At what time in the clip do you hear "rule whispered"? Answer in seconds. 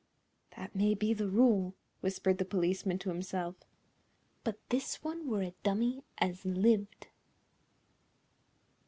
1.29-2.39